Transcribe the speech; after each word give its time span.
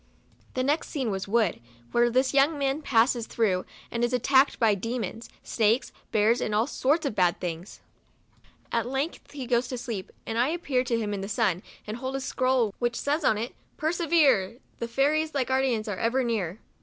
The 0.55 0.63
next 0.63 0.89
scene 0.89 1.11
was 1.11 1.27
a 1.27 1.29
wood, 1.29 1.61
where 1.91 2.09
this 2.09 2.33
young 2.33 2.57
man 2.57 2.81
passes 2.81 3.27
through, 3.27 3.67
and 3.91 4.03
is 4.03 4.13
attacked 4.13 4.57
by 4.57 4.73
demons, 4.73 5.29
snakes, 5.43 5.91
bears, 6.11 6.41
and 6.41 6.55
all 6.55 6.65
sorts 6.65 7.05
of 7.05 7.13
bad 7.13 7.39
things. 7.39 7.81
At 8.71 8.87
length 8.87 9.29
he 9.29 9.45
goes 9.45 9.67
to 9.67 9.77
sleep, 9.77 10.11
and 10.25 10.39
I 10.39 10.47
appear 10.47 10.83
to 10.85 10.97
him 10.97 11.13
in 11.13 11.23
a 11.23 11.27
sun, 11.29 11.61
and 11.85 11.97
hold 11.97 12.15
a 12.15 12.19
scroll, 12.19 12.73
which 12.79 12.93
COUNTRY 12.93 13.11
DOLL. 13.11 13.19
61 13.19 13.19
says 13.19 13.29
on 13.29 13.37
it," 13.37 13.55
Persevere! 13.77 14.57
the 14.79 14.87
fairies, 14.87 15.31
thy 15.33 15.43
guardians, 15.43 15.87
are 15.87 15.97
ever 15.97 16.23
near." 16.23 16.57